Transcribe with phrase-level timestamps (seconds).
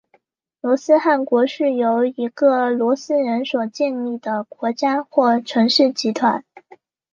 [0.61, 6.43] 罗斯汗国是一个由罗斯人所建立的国家或城市集团。